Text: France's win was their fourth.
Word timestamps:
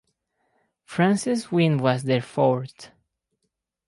France's 0.83 1.51
win 1.51 1.77
was 1.77 2.01
their 2.05 2.23
fourth. 2.23 2.89